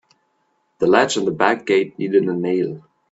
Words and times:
The 0.79 0.87
latch 0.87 1.15
on 1.19 1.25
the 1.25 1.31
back 1.31 1.67
gate 1.67 1.99
needed 1.99 2.23
a 2.23 2.33
nail. 2.33 2.81